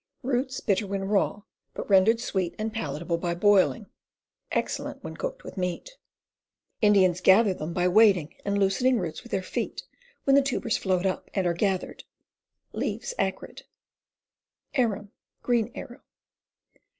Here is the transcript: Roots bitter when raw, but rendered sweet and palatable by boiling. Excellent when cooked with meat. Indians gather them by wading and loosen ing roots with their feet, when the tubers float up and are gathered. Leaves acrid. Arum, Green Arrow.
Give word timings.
Roots 0.23 0.59
bitter 0.61 0.87
when 0.87 1.03
raw, 1.03 1.43
but 1.75 1.87
rendered 1.87 2.19
sweet 2.19 2.55
and 2.57 2.73
palatable 2.73 3.19
by 3.19 3.35
boiling. 3.35 3.85
Excellent 4.51 5.03
when 5.03 5.15
cooked 5.15 5.43
with 5.43 5.57
meat. 5.57 5.91
Indians 6.81 7.21
gather 7.21 7.53
them 7.53 7.71
by 7.71 7.87
wading 7.87 8.33
and 8.43 8.57
loosen 8.57 8.87
ing 8.87 8.97
roots 8.99 9.21
with 9.21 9.31
their 9.31 9.43
feet, 9.43 9.83
when 10.23 10.35
the 10.35 10.41
tubers 10.41 10.75
float 10.75 11.05
up 11.05 11.29
and 11.35 11.45
are 11.45 11.53
gathered. 11.53 12.03
Leaves 12.73 13.13
acrid. 13.19 13.61
Arum, 14.73 15.11
Green 15.43 15.71
Arrow. 15.75 16.01